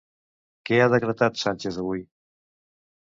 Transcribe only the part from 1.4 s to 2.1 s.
Sánchez avui?